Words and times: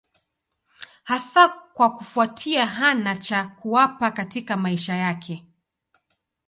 Hasa 1.03 1.47
kwa 1.49 1.93
kufuatia 1.93 2.65
hana 2.65 3.15
cha 3.15 3.47
kuwapa 3.47 4.11
katika 4.11 4.57
maisha 4.57 4.95
yake. 4.95 5.45